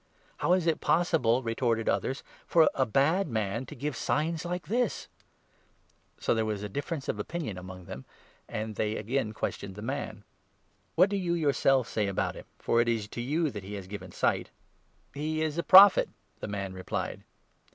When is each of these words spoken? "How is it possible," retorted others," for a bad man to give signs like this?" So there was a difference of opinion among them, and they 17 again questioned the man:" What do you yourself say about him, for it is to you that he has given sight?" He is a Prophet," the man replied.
"How 0.39 0.53
is 0.53 0.65
it 0.65 0.81
possible," 0.81 1.43
retorted 1.43 1.87
others," 1.87 2.23
for 2.47 2.67
a 2.73 2.87
bad 2.87 3.27
man 3.27 3.67
to 3.67 3.75
give 3.75 3.95
signs 3.95 4.43
like 4.43 4.65
this?" 4.67 5.07
So 6.19 6.33
there 6.33 6.43
was 6.43 6.63
a 6.63 6.67
difference 6.69 7.07
of 7.07 7.19
opinion 7.19 7.55
among 7.55 7.85
them, 7.85 8.05
and 8.49 8.77
they 8.77 8.93
17 8.95 8.97
again 8.97 9.31
questioned 9.33 9.75
the 9.75 9.83
man:" 9.83 10.23
What 10.95 11.11
do 11.11 11.17
you 11.17 11.35
yourself 11.35 11.87
say 11.87 12.07
about 12.07 12.33
him, 12.33 12.45
for 12.57 12.81
it 12.81 12.89
is 12.89 13.07
to 13.09 13.21
you 13.21 13.51
that 13.51 13.63
he 13.63 13.75
has 13.75 13.85
given 13.85 14.11
sight?" 14.11 14.49
He 15.13 15.43
is 15.43 15.59
a 15.59 15.61
Prophet," 15.63 16.09
the 16.39 16.47
man 16.47 16.73
replied. 16.73 17.23